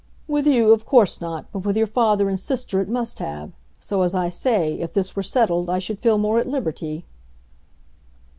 [0.27, 3.51] "With you, of course not; but with your father and sister it must have.
[3.79, 7.05] So, as I say, if this were settled, I should feel more at liberty."